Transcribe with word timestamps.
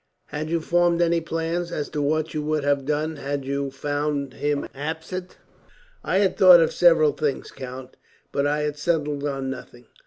Had 0.29 0.49
you 0.49 0.61
formed 0.61 0.99
any 0.99 1.21
plans 1.21 1.71
as 1.71 1.87
to 1.89 2.01
what 2.01 2.33
you 2.33 2.41
would 2.41 2.63
have 2.63 2.85
done, 2.87 3.17
had 3.17 3.45
you 3.45 3.69
found 3.69 4.33
him 4.33 4.67
absent?" 4.73 5.37
"I 6.03 6.17
had 6.17 6.35
thought 6.37 6.59
of 6.59 6.73
several 6.73 7.11
things, 7.11 7.51
count, 7.51 7.97
but 8.31 8.47
I 8.47 8.61
had 8.61 8.79
settled 8.79 9.23
on 9.25 9.51
nothing. 9.51 9.85